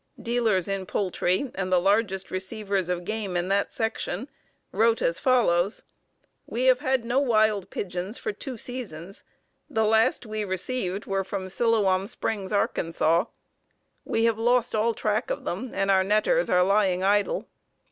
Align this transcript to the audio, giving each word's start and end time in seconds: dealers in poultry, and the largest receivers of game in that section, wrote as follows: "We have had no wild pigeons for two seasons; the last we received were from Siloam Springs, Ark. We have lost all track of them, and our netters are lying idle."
dealers 0.19 0.67
in 0.67 0.83
poultry, 0.87 1.51
and 1.53 1.71
the 1.71 1.79
largest 1.79 2.31
receivers 2.31 2.89
of 2.89 3.05
game 3.05 3.37
in 3.37 3.49
that 3.49 3.71
section, 3.71 4.27
wrote 4.71 4.99
as 4.99 5.19
follows: 5.19 5.83
"We 6.47 6.63
have 6.63 6.79
had 6.79 7.05
no 7.05 7.19
wild 7.19 7.69
pigeons 7.69 8.17
for 8.17 8.33
two 8.33 8.57
seasons; 8.57 9.23
the 9.69 9.83
last 9.85 10.25
we 10.25 10.43
received 10.43 11.05
were 11.05 11.23
from 11.23 11.49
Siloam 11.49 12.07
Springs, 12.07 12.51
Ark. 12.51 12.79
We 14.03 14.23
have 14.23 14.39
lost 14.39 14.73
all 14.73 14.95
track 14.95 15.29
of 15.29 15.45
them, 15.45 15.69
and 15.71 15.91
our 15.91 16.03
netters 16.03 16.49
are 16.49 16.63
lying 16.63 17.03
idle." 17.03 17.47